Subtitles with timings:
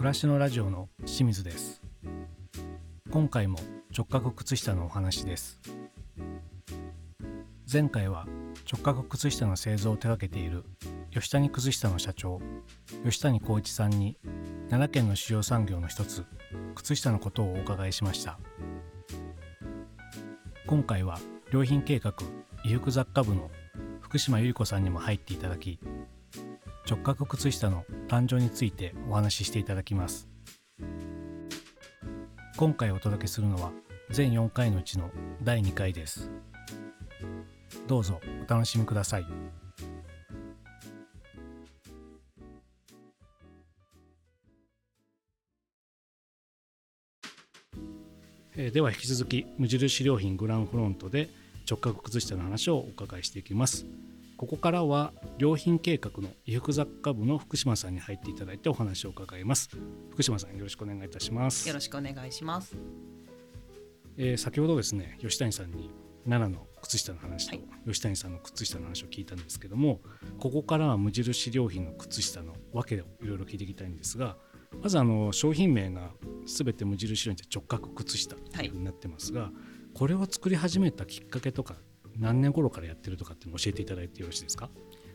[0.00, 1.82] 暮らしのラジオの清水です。
[3.10, 3.58] 今回も
[3.94, 5.60] 直角靴下のお話です。
[7.70, 8.26] 前回は
[8.72, 10.64] 直角靴下の製造を手掛けている
[11.10, 12.40] 吉谷靴下の社長
[13.04, 14.16] 吉谷光一さんに
[14.70, 16.24] 奈良県の主要産業の一つ
[16.74, 18.38] 靴下のことをお伺いしました。
[20.66, 21.18] 今回は
[21.52, 22.14] 良品計画
[22.62, 23.50] 衣服雑貨部の
[24.00, 25.78] 福島由里子さんにも入っていただき
[26.90, 30.28] 直角靴下の誕生についてお話ししていただきます。
[32.56, 33.70] 今回お届けするのは
[34.10, 35.08] 全4回のうちの
[35.40, 36.28] 第2回です。
[37.86, 39.26] どうぞお楽しみください。
[48.56, 51.30] では引き続き無印良品グランフロントで
[51.70, 53.86] 直角靴下の話をお伺いしていきます。
[54.40, 59.68] ここからは良品計画の衣服雑貨部の福島さんに入っていただいてお話を伺います。
[60.12, 61.68] 福島さんよろしくお願いいたします。
[61.68, 62.74] よろしくお願いします。
[64.16, 65.90] えー先ほどですね吉谷さんに
[66.26, 67.66] 奈良の靴下の話と、はい。
[67.86, 70.00] 吉谷さんの靴下の話を聞いたんですけども
[70.38, 74.38] ここからは無印良品の靴下のわけをいろいろ聞いていきたいんですが
[74.82, 76.12] まずあの商品名が
[76.46, 79.50] 全て無印良品で直角靴下というふうになってますが、
[79.92, 81.74] これを作り始めたきっかけとか
[82.20, 84.68] 何年頃からやってるとかって教えていただいてよろしいですか？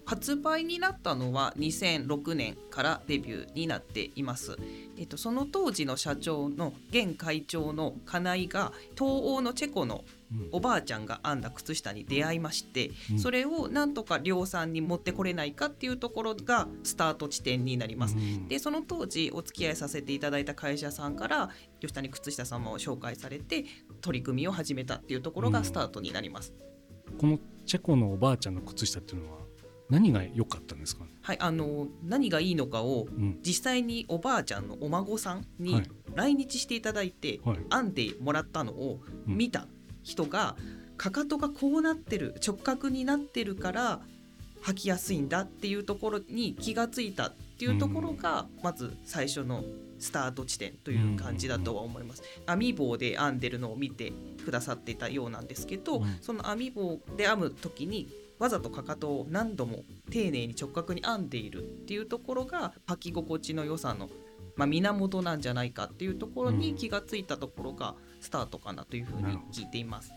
[0.07, 4.55] 発売になったのは2006年からデビューになっています。
[4.99, 18.15] えっとその当時の社長の現会長の金井が東欧のチェコのうんおばあちゃんが編んだ靴下に出会いまして、うんそれをなんとか量産に持ってこれないかっていうところがスタート地点になります。
[18.15, 21.49] うんでその当時お付き合いさせていただいた会社さんから
[21.81, 23.65] 吉谷靴下様を紹介されて
[24.01, 26.53] 取り組みを始めたっていうところがスタートになります。
[27.17, 29.39] このチェコのおばあちゃんの靴下っていうのは
[29.89, 33.39] 何が良かったんですかね、はい、あの何がいいのかをうん。
[33.43, 35.83] 実際におばあちゃんのお孫さんはにい。
[36.15, 37.57] 来日していただいてはい。
[37.71, 39.67] 編んでもらったのを見た
[40.03, 40.55] 人が
[40.97, 43.99] かかとがこうなってる直角になってるから
[44.63, 49.63] 履きやすいんだっていうところに気がついたっていうところがまず最初の
[50.05, 52.23] スタート地点という感じだとは思います。
[52.47, 54.13] 編み棒で編んでるのを見て
[54.45, 58.07] くださっていたようなんですけど、うんその編み棒で編む時に
[58.39, 64.09] わざとかかとを何度も丁寧に直角に編んでいるっていうところが履き心地の良さの、
[64.55, 70.11] まあ、源なんじゃないかっていうところに気がついたところがスタートかなというふうに聞いています。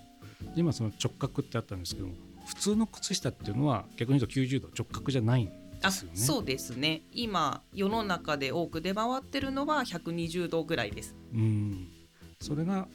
[0.54, 2.14] で今その直角ってあったんですけども
[2.46, 5.90] 普通の靴下っていうのは逆に言うと90度直角じゃないんあ。
[5.90, 7.02] そうですね。
[7.12, 11.16] 今世の中で多く出回ってるのは120度ぐらいです。
[11.34, 11.88] うん。
[12.40, 12.86] それが、ま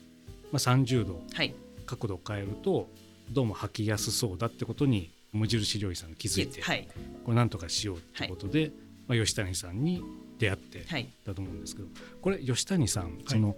[0.53, 1.53] あ、30度はい、
[1.85, 2.89] 角度を変えると
[3.31, 6.87] どうも履きやすそうだってことに無印良品さんが気づいて、はい。
[7.25, 8.71] これなんとかしようってことで、
[9.07, 10.01] まあ、吉谷さんに
[10.39, 11.87] 出会ってはい、だと思うんですけど
[12.21, 13.55] これ吉谷さん、その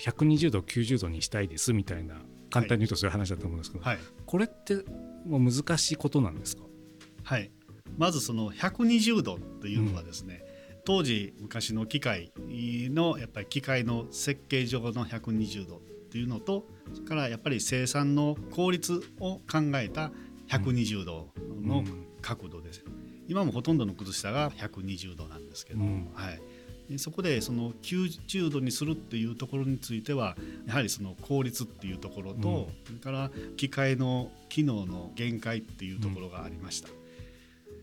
[0.00, 2.16] 120度90度にしたいですみたいな
[2.50, 4.76] 簡単に言うとそういう話だと思うんですけど、はい、これって
[5.26, 6.62] もう難しいことなんですか？
[7.22, 7.50] はい、
[7.96, 10.44] まずその120度というのはですね、
[10.84, 15.80] 当時昔の機械のやっぱり機械の設計上の120度っ
[16.10, 20.12] ていうのとそれからやっぱり生産の効率を考えた
[20.48, 21.30] 120度
[21.62, 22.82] のうん角度です、
[23.28, 26.08] 今もほとんどの靴下が120度なんですけど、うん。
[26.14, 26.40] はい、
[26.88, 30.34] でそこでその90度にするっていうところについては
[30.66, 32.84] やはりその効率っていうところと、うん。
[32.86, 36.88] それから機械の機能の限界っていうところがありました。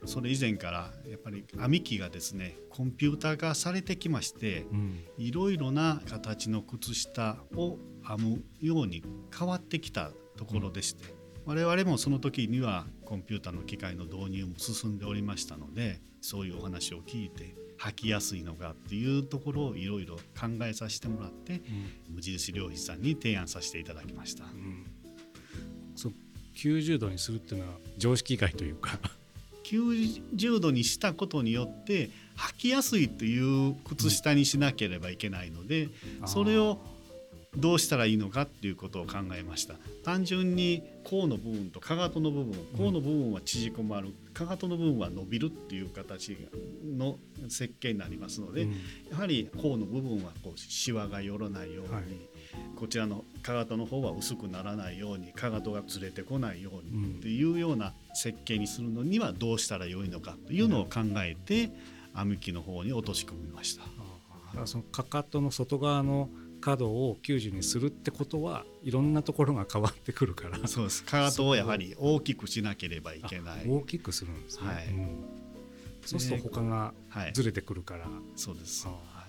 [0.06, 5.04] それ以前からやっぱり編み機がですねコンピューター化されてきましてうん。
[5.18, 9.04] いろいろな形の靴下を編むように
[9.38, 11.04] 変わってきたところでして、
[11.46, 21.62] 我々もその時にはコンピューターの機械の導入も進んでおりましたのでそういうお話を聞いて履きやすいのかっていうところをいろいろ考えさせてもらって
[22.10, 24.46] 無印良品さんに提案させていただきました。
[24.46, 24.86] うん。
[25.96, 26.14] そう
[26.56, 29.00] 90度にするっていうのは常識外というか
[29.72, 35.90] 90度にしたことによって履きやすいという靴下にしなければいけないので、
[36.26, 36.80] それを
[37.58, 39.76] どうしたらいいのかっていうことを考えました。
[40.04, 46.38] 単純に甲の部分とかかとの部分甲の部分は縮こまるかかとの部分は伸びるっていう形
[46.86, 47.20] の
[47.50, 48.72] 設計になりますので、うん。
[49.12, 52.04] やはり甲の部分はこうシワが寄らないように、はい。
[52.78, 61.70] こちらのかかとの方は薄くならないようにかかとがずれてこないよううんにっていうような設計にするのにはどうしたらよいのかというのを考えて
[62.16, 63.84] 編み機の方に落とし込みました。
[64.66, 66.30] そのかかとの外側の
[66.62, 70.68] 角を90にするってことはいろんなところが変わってくるから。
[70.68, 71.04] そうです。
[71.04, 73.66] かかとをやはり大きくしなければいけない。
[73.68, 74.88] 大きくするんですね、はい。
[74.88, 75.10] うん。
[76.06, 77.34] そうすると他がはい。
[77.34, 78.88] ずれてくるから、そうです。
[78.88, 79.22] あは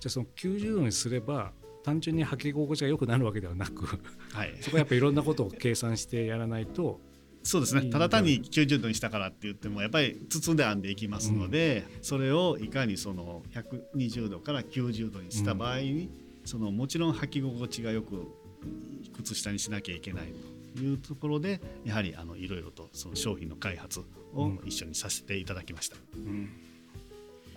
[0.00, 1.52] じゃあその90度にすれば
[1.84, 3.84] 単純に履き心地が良くなるわけではなく、
[4.32, 7.00] はい、そこはやっぱりいろんなことを計算してやらないと
[7.42, 7.90] そうですね。
[7.90, 16.10] ただ単に90度にしたからって言ってもやっぱり包んで編んでいきますので、うん、それをいかにその120度から90度にした場合に、うん、
[16.44, 18.26] そのもちろん履き心地がよく
[19.16, 20.32] 靴下にしなきゃいけない
[20.76, 24.04] というところでやはりあのいろいろとその商品の開発を
[24.64, 25.96] 一緒にさせていただきました。
[26.14, 26.50] うん。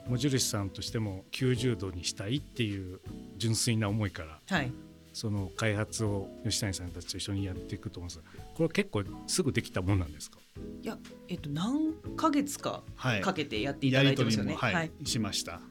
[0.08, 3.00] 無印さんとしても90度にしたいっていう
[3.38, 4.72] 純粋な思いから、はい、
[5.14, 10.40] その開発を吉谷さんたちと一緒にやっていくと思うんですがこれは結構すぐできたもんなんですか？
[10.82, 10.98] いや、
[11.30, 14.56] えっと、何ヶ月かかけてやっていただいてますよね。
[14.56, 15.62] はい、はい、しました。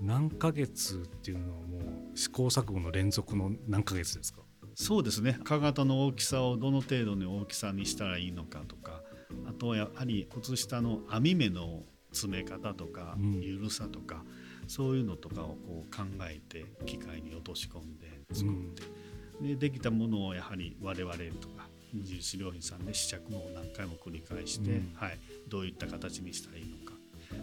[0.00, 1.78] 何ヶ月っていうのはも
[2.14, 4.40] う試行錯誤の連続の何ヶ月ですか？
[4.74, 5.38] そうですね。
[5.44, 9.02] かかとの大きさをどの程度の大きさにしたらいいのかとか
[9.46, 11.82] あとはやはり靴下の編み目の
[12.12, 14.22] 詰め方とか緩さとか、
[14.62, 18.82] うん、そういうのとかをこう考えて機械に落とし込んで作って、
[19.40, 26.98] うん、でできたものをやはり我々とか無印良品さんで試着を何回も繰り返して、うん、はい、どういった形にしたらいいのか。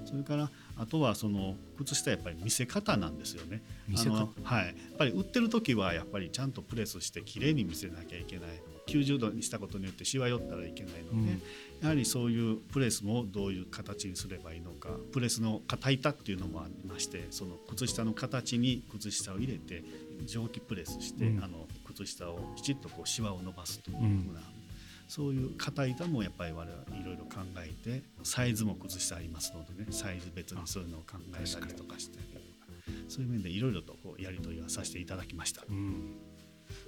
[0.05, 3.61] それからあとはその靴下やっぱり見せ方なんですよね。
[4.43, 8.49] はい、やっぱり売ってる時はやっぱりちゃんとプレスして綺麗に見せなきゃいけない
[8.95, 11.42] 90度にしたことによってしわ寄ったらいけないので、うん、
[11.81, 19.83] やはりそういうプレスもどういう形にすればいいのかプレスの硬板っていうのもありましてその靴下の形に靴下を入れて
[20.25, 24.19] 蒸気プレスして、うん、あの靴下をきちっとこうシワを伸ばすというふうな、うん、
[25.07, 32.19] そういう硬板もやっぱり我々いろいろ考えてサイズも崩してありますのでねサイズ別にそういうのを考えたりとかして
[33.09, 35.63] そういう面でいろいろとこうやり取りはさせていただきました。
[35.69, 36.25] うん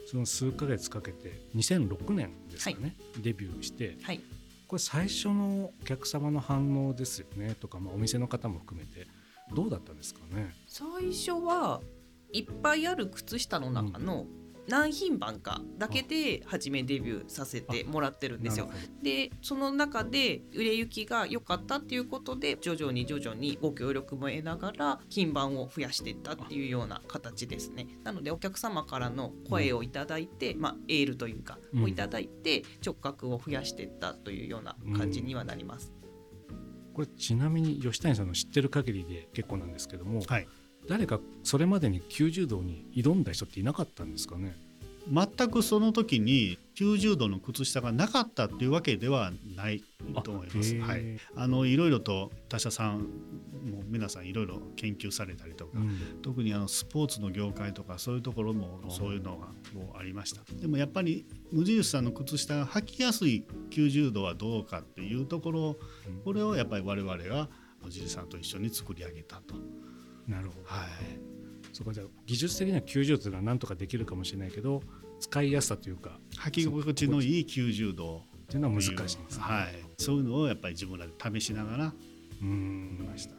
[0.10, 4.22] その数ヶ月かけて2006年ですかね、はい、デビューして、はい、
[4.68, 9.07] これ最初のお客様の反応ですよねとか、まあ、お店の方も含めて
[9.54, 10.54] どうだったんですかね？
[10.68, 11.81] 最初は
[12.34, 14.25] いっぱいある靴下の中の
[14.68, 18.69] 何品番かだけで初めデビューさせてもらってるんですよ。
[19.02, 27.88] でその中で売れ行きが良かったっていうことで徐々に徐々にご協力も得ながら品番を増やしていったっていうような形ですね。
[28.04, 35.94] なのでお客様からの声をいただいて、うん、まあ、エールというか、をいただいて直角を増やしていったというような感じにはなります。
[36.50, 36.54] う
[36.92, 40.48] ん、これちなみに吉谷さんの知ってる限りで結構なんですけども、はい、
[40.88, 44.56] 誰かそれまでに90度に挑んだ人っていなかったんですかね？
[45.10, 49.84] 全くその時に90度の靴下がなかったっていうわけではない
[50.24, 50.78] と思います。
[50.80, 60.42] はい、あのいろいろと他社さんも皆さんいろいろ研究されたりとか、うん、特にあのスポーツの業界とかそういうところもそういうのがもうありました。
[60.54, 65.78] でもやっぱり無印さんの靴下が履きやすい90度はどうかっていうところ、
[66.25, 67.48] これをやっぱり我々が
[67.81, 69.56] 無印さんと一緒に作り上げたと。
[70.27, 70.65] なるほど。
[70.65, 71.38] はい。
[71.77, 74.81] そこじゃ技術的には90度というのはなんとかできるかもしれないけど
[75.19, 81.94] 使いやすさというか履き心地のいい90度っていうのは難しいです、ね、はい、そういうのをやっぱり自分らで試しながら
[82.41, 83.35] うんました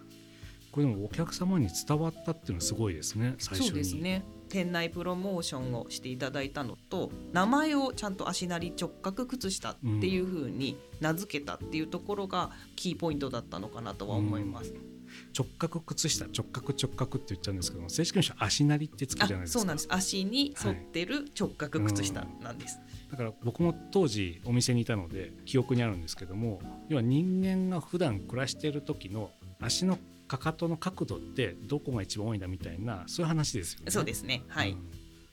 [0.70, 14.72] これでもお客様に伝わったっていうのはすごいですね最初そうですね店内プロモーションをしていただいたのと名前をちゃんと足なり直角靴下っていうふうに名付けたっていうところがキーポイントだったのかなとは思います。
[14.72, 14.97] うん
[15.36, 19.58] 直角靴下直角直角って言っちゃうんですけど正式名称足なりってつくじゃないですか。
[19.60, 19.88] そうなんです。
[19.90, 33.90] 足に沿ってる直角靴下なんです、はい、だから僕も当時お店にいたので記憶にあるんですけども要は人間が普段暮らしている時の足のかかとの角度ってどこが一番多いんだみたいなそういう話ですよね。
[33.90, 34.42] そうですね。
[34.48, 34.90] はい、うん。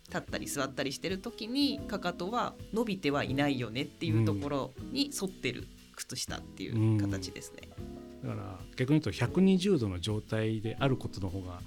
[0.07, 7.69] 立ったり座ったりしてる時にかかとは伸びてはいないよねっていうところに沿ってる靴下っていう形ですね。
[7.89, 7.94] うん
[8.25, 11.59] だから逆に言うと120度の状態であることの方が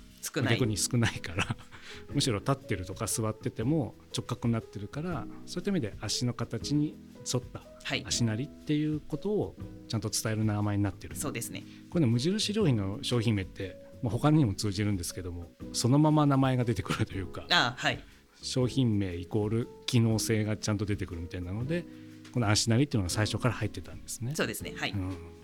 [0.50, 1.56] 逆に少ないから
[2.12, 6.96] むしろ立ってるとか座ってても直角になってるからそういった意味で足の形に
[7.32, 7.62] 沿った
[8.04, 11.64] 足なりっていうことをちゃんと伝える名前になってる、そうですね。
[11.90, 18.02] これね無印良品の商品名ってもう他にも通じるんですけどもそのまま名前が出てくるというかあ、はい、
[18.42, 21.84] 商品名イコール機能性がちゃんと出てくるみたいなので
[22.32, 24.32] この足なりっていうのが最初から入ってたんですね。
[24.34, 24.74] そうですね。
[24.76, 25.37] はい、うん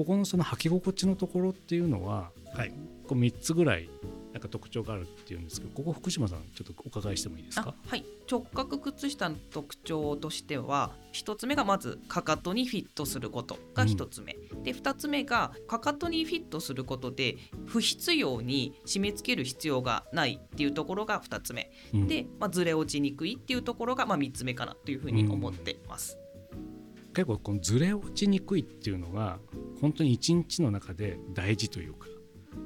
[0.00, 2.70] ここのその履き心地のところっていうのは、はい、
[3.06, 3.90] こう3つぐらい
[4.32, 7.74] なんか特徴があるっていうんですけどここ福島さんちょっとお伺いしてもいいですか？
[7.86, 8.06] はい。
[8.26, 26.16] 直角靴下の特徴としては1つ目がまずかかとにフィットすることが1つ目、うん、で2つ目がかかとにフィットすることで不必要に締め付ける必要がないっていうところが2つ目、うん、で、まあ、ずれ落ちにくいっていうところがまあ3つ目かなというふうに思ってます。
[26.54, 27.12] うん。
[27.12, 29.40] 結構このずれ落ちにくいっていうのが
[29.80, 32.06] 本当に一日の中で大事というか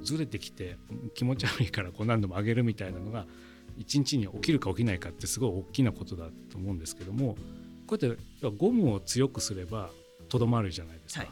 [0.03, 0.77] ずれてきて
[1.15, 3.27] 気持ち悪いからこう何度も上げるみたいなのが
[3.77, 7.37] 一日に起きるか起きないかってすごい大きなことだと思うんですけども
[7.87, 8.23] こうやって
[8.57, 9.91] ゴムを強くすれば
[10.29, 11.31] とどまるじゃないですか、はい、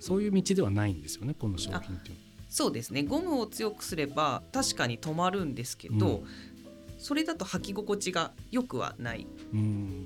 [0.00, 2.20] そういう道ではないんですよねこの商品っていうの。
[2.20, 2.24] は。
[2.54, 3.02] そうですね。
[3.02, 6.24] ゴムを強くすれば確かに止まるんですけど、うん、
[6.98, 9.26] それだと履き心地が良くはない。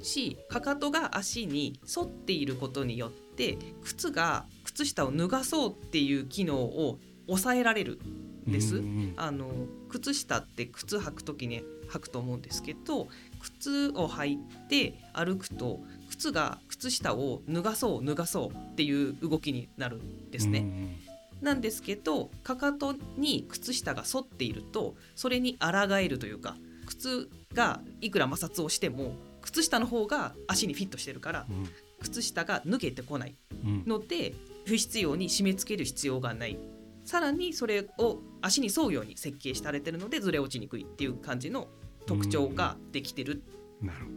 [0.03, 7.99] し、かかとが足に沿っていることによって靴が靴下を脱がそうっていう機能を抑えられる
[8.47, 8.83] んです。
[9.17, 9.51] あの
[9.89, 13.09] 靴下って靴履く時に履くと思うんですけど
[13.41, 20.99] 靴を履いて歩くと靴が靴下を脱がそう脱がそうっていう動きになるんですね。
[21.41, 26.57] なんですけどかかとに靴下が反っているとそれに抗えるというか
[26.87, 31.69] 靴がいくら摩擦をしても靴下の方が足にフィットしてるから、うん、
[32.03, 33.35] 靴下が脱げてこない
[33.65, 34.37] ので、うん、
[34.69, 36.59] 不必要に締め付ける必要がない。
[37.05, 41.69] さらにそれを足に沿うように設計されてるのでずれ落ちにくいっていう感じの
[42.05, 43.43] 特徴ができてる。
[43.81, 44.17] なるほど。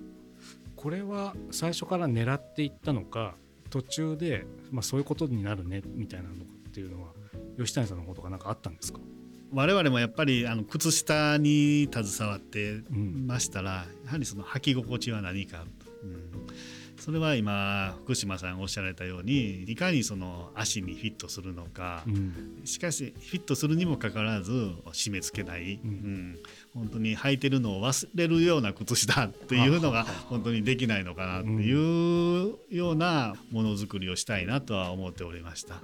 [0.75, 3.35] これは最初から狙っていったのか
[3.69, 6.37] 途中で、まあ、そういうことになるねみたいなのっ
[6.73, 7.11] ていうのは
[7.57, 8.99] 吉谷さんのことが何かあったんですか？
[9.53, 15.67] 我々もやっぱりあの靴下に携わってましたら、うん、やはりその履き心地は何か、うん、
[17.01, 26.39] それは今福島さんがおっしゃられたようにいかにその足にフィットするのか、うん、しかしフィットするにもかかわらず締め付けない、うん、うん、
[26.75, 35.81] 本当に履いてるのを忘れるような靴下っていうのが本当にできないのかなっていうようなものづくりをしたいなとは思っておりました。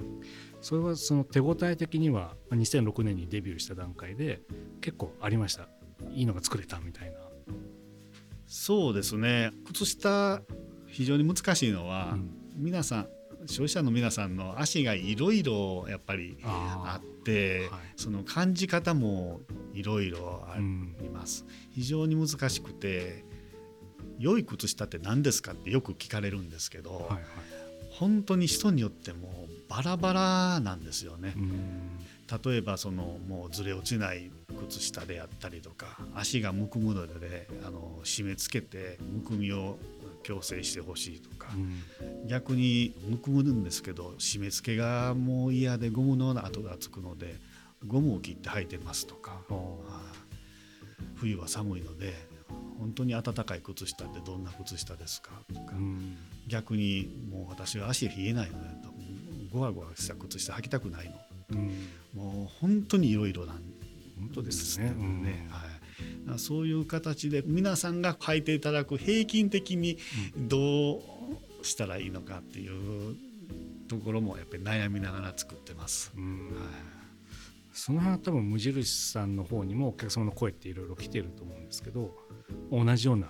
[0.61, 4.41] それはその手応え的には2006年にデビューした段階で
[4.81, 5.67] 結構ありました。
[6.13, 7.17] いいのが作れたみたいな。
[8.45, 9.51] そうですね。
[9.65, 10.41] 靴下
[10.97, 13.07] 非常に難しいのは、うん、皆さん
[13.45, 19.41] 消費者の皆さんの足がいろいろやっぱりあって、はい、その感じ方も
[19.75, 23.23] いろいろあります、うん、非常に難しくて
[24.17, 27.21] 良い靴下って何ですかってよく聞かれるんですけど、はいはい、
[27.91, 31.35] 本当に人によってもバラバラなんですよね。
[32.43, 34.31] 例えばそのもうずれ落ちない
[34.69, 39.77] 靴下であったりとか足がむくむのであの締め付けてむくみを
[40.27, 41.57] 矯正してほしいとか、う
[42.25, 47.35] ん、逆にむくむんですけど締め付けがもう嫌でゴムの跡がつくので
[47.85, 49.39] ゴムを切って履いてますとか
[51.15, 52.13] 冬は寒いので
[52.79, 56.17] 本当に暖かい靴下ってどんな靴下ですかとか、うん、
[56.47, 58.67] 逆にもう私は足冷えないので
[59.51, 61.13] ゴワゴワした靴下履きたくないの、
[61.51, 61.67] うん、
[62.13, 63.61] もう本当にいろいろなん
[64.19, 65.23] 本当ですね、うん。
[65.23, 65.66] ねはい、
[66.37, 69.97] そういう形で皆さんが履いていただく平均的に
[70.35, 70.97] ど
[71.61, 73.15] うしたらいいのかっていう
[73.87, 76.11] ところもやっぱり悩みながら作ってます。
[76.15, 76.97] うん、はい。
[77.71, 82.11] その辺は多分無印さんの方にもお客様の声っていろいろ来てると思うんですけど
[82.71, 83.27] 同じような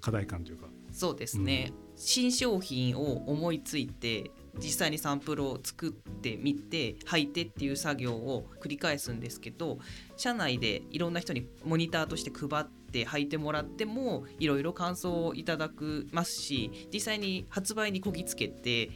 [0.00, 0.68] 課題感というか。
[0.90, 9.78] そうですね、うん、新商品を思いついて実際にサンプルを作ってみて履いてっていう作業を繰り返すんですけど
[10.16, 18.90] 社内でいろんな人にモニターとして配って履いてもらってもいろいろ感想をいただくますし実際に発売にこぎつけて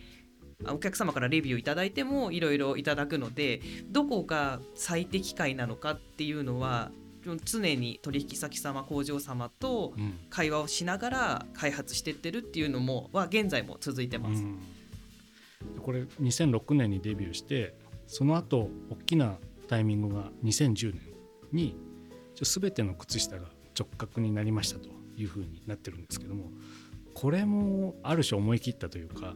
[0.66, 3.60] お客様からレビューいただいてもいろいろいただくので
[3.90, 6.90] どこが最適解なのかっていうのは
[7.44, 9.94] 常に取引先様工場様と
[10.30, 14.42] 会話をしながら開発してってるっていうのもは現在も続いてます。
[14.42, 14.58] うん
[15.82, 17.74] これ2006年にデビューして
[18.06, 19.36] その後大きな
[19.68, 21.02] タイミングが2010年
[21.52, 21.76] に
[22.34, 23.46] 全ての靴下が
[23.78, 26.50] 直角になりましたというふうになってるんですけども
[27.14, 29.34] これもある種思い切ったというか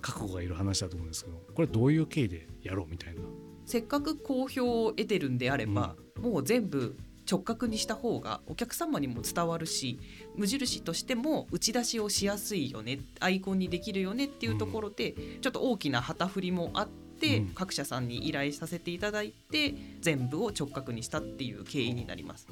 [0.00, 3.20] 覚悟がいる話だと思うんですけどこれどういう経緯でやろうみたいな。
[3.64, 6.96] せっかく好評を得てるんであれば、うん、もう全部
[7.30, 9.98] 直角にした方がお客様にも伝わるし
[10.36, 22.46] 無印としても打ち出しをしやすいよねアイコンにできるよねっていうところで、うん、ちょっと大きな旗振りもあって、うん、各社さんに依頼させていただいて全部を直角にしたっていう経緯になります。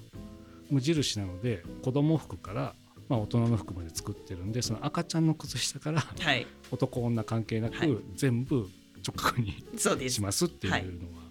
[0.70, 2.74] 無印なので子供服から
[3.08, 8.70] まあ、大人の服まで作ってるんでその赤ちゃんの靴下から、はい、男女関係なく全部
[9.06, 11.21] 直角にしますっていうのは、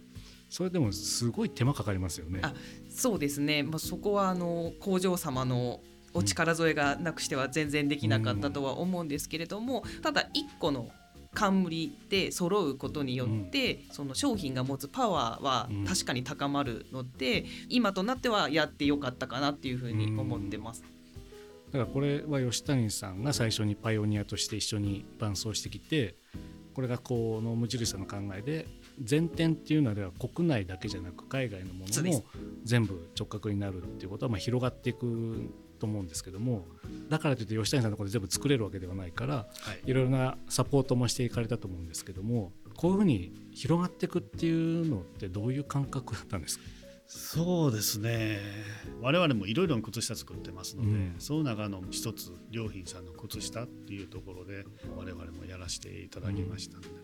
[0.51, 2.41] それでもすごい手間かかりますよね。
[2.43, 2.53] あ
[2.89, 5.79] そうですね、まあ、そこはあの工場様の
[6.13, 10.89] お力添えがなくしては全然できなかったとは思うんですけれども、ただ1個の
[11.33, 20.83] 冠で揃うことによって、うん、その商品が持つパワーは確かに高まるので、うん、今となってはやってよかったかなっていうふうに思ってます。
[21.71, 26.15] だからこれは吉谷さんが最初にパイオニアとして一緒に伴走してきて
[26.73, 28.67] これがこの無印さんの考えで
[29.07, 32.23] 前転っていうのでは国内だけじゃなく海外のものも
[32.63, 36.67] 全部直角になるっていうことはまあ広がっていくと思うんですけども
[37.09, 39.45] だからといって吉谷さんのところで全部作れるわけではないから、は
[39.85, 46.65] い、いろいろなサポートもしていかれたと思うんですけどもこういうふうに広がっていくっていうのってどういう感覚だったんですか
[47.13, 48.39] そうですね。
[49.01, 54.63] 我々もいろいろな靴下作ってますので、うん、その中の一つ良品さんの靴下っていうところで
[54.95, 56.95] 我々もやらせていただきましたので、うん、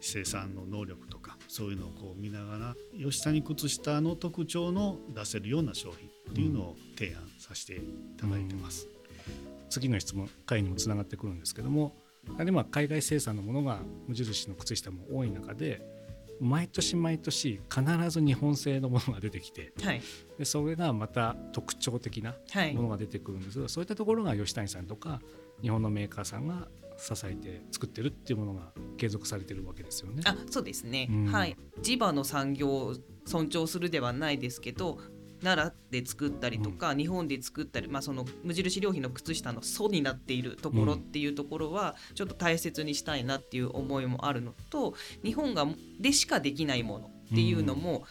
[0.00, 7.80] 生産の能力とかそういうのをこう見ながら吉谷靴下の特徴の出せるような商品っていうのを提案させてい
[8.16, 8.88] ただいてます。
[8.88, 11.94] うん、次の質問会にもつながってくるんですけども
[12.38, 15.93] でまあ海外生産のものが無印の靴下も多い中で
[16.40, 20.02] 毎年毎年必ず日本製のものが出てきて、はい、
[20.38, 22.34] でそれがまた特徴的な
[22.74, 25.20] ものが出てくるんですが、はい、そういったところが吉谷さんとか
[25.62, 30.22] 日本のメーカーさんが支えて作ってるっていうものが継続されてるわけですよね。
[30.26, 31.56] あそうですね、うん、はい。
[31.82, 32.94] 地場の産業を
[33.26, 34.98] 尊重するではないですけど
[35.44, 45.66] 奈良で作ったりとか、うん、日本で作ったり、まあ、その無印良品の靴下の祖になっているところっていうところはちょっと大切にしたいなっていう思いもあるのと日本が
[46.00, 48.04] でしかできないものっていうのも、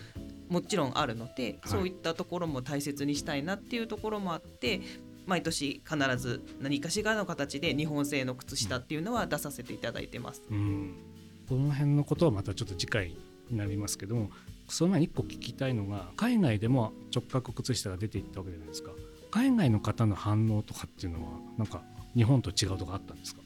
[0.50, 4.82] もちろんあるので、うん、そういったところも大切にしたいなっていうところもあって、
[5.26, 10.44] 毎年必ず何かしらの形で日本製の靴下っていうのは出させていただいてます。
[10.50, 10.96] うん、
[11.48, 13.16] この辺のことはまたちょっと次回
[13.50, 14.30] になりますけども
[14.68, 18.92] その前に1個聞きたいのが海外でも直角靴下が出ていったわけじゃないですか。
[19.32, 21.82] 海外の方の反応とかっていうのはなんか
[22.16, 23.42] 日本と違うとかあったんですか？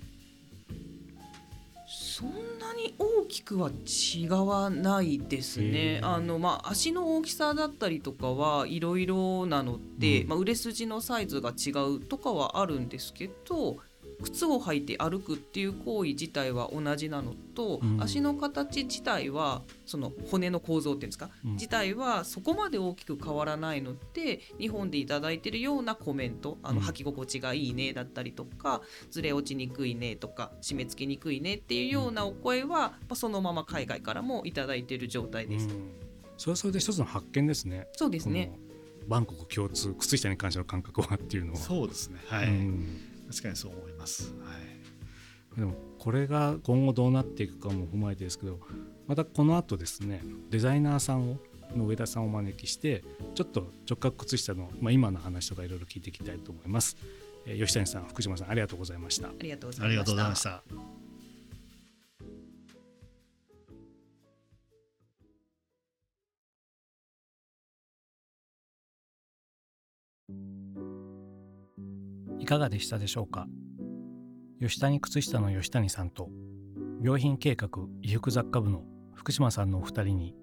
[1.88, 6.02] そんなに大きくは違わないですね。
[6.04, 13.78] あのまあ足の大きさだったりとかはいろいろなので、うん、まあ売れ筋のサイズが違うとかはあるんですけど、
[14.22, 35.68] 靴を履いて歩くっていう行為自体は同じなのと、うん、足の形自体はその骨の構造っていうんですか、うん、自体はそこまで大きく変わらないので日本で頂いてるようなコメントあの履き心地がいいねだったりとか、ずれ落ちにくいねとか締め付けにくいねっていうようなお声は、まあ、そのまま海外からも頂いてる状態です。
[35.68, 35.92] うん、
[36.38, 37.88] それはそれで一つの発見ですね。
[37.94, 38.52] そうですね。
[39.08, 41.60] バンコク共通靴下に関しての感覚はっていうのは。
[41.60, 42.20] そうですね。
[42.28, 42.50] はい。
[43.30, 44.34] 確かにそう思います。
[44.40, 44.54] は
[45.56, 48.60] い、でもこれが今後どうなっていくかも踏まえてですけど
[49.08, 51.38] またこの後ですねデザイナーさんを
[51.76, 53.04] の上田さんをお招きして
[53.36, 56.96] ちょっと直角靴下の、まあ、今の話とかいろいろ聞いていきたいと思います、
[57.46, 59.28] えー、吉谷さん福島さんありがとうございました。
[59.28, 60.64] ありがとうございました
[72.48, 73.46] かがでしたでしょうか？
[74.62, 76.30] 吉谷靴下の吉谷さんと
[77.02, 80.36] 良品計画衣服雑貨部の福島さんのお二人に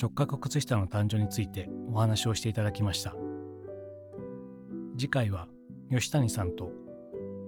[0.00, 3.14] 直角靴下の誕生についてお話をしていただきました
[4.98, 5.46] 次回は
[5.92, 6.72] 吉谷さんと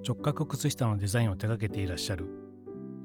[0.07, 2.29] 直角靴下のデザインを手掛けていらっしゃる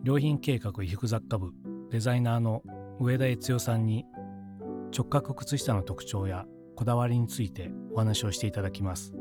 [0.03, 1.51] 良品計画衣服雑貨部
[1.89, 2.61] デザイナーの
[2.99, 4.05] 上田悦代さんに
[4.95, 6.45] 直角靴下の特徴や
[6.75, 9.15] こだわりについてお話をしていただきます。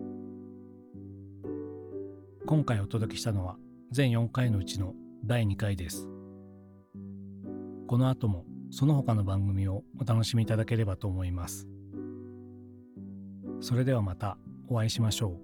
[2.47, 3.57] 今回お届けしたのは
[3.91, 4.93] 全4回のうちの
[5.25, 6.11] 第2回です。
[7.87, 11.67] この後もその他の番組をお楽しみいただければと思います。
[13.61, 14.37] それではまた
[14.69, 15.44] お会いしましょう。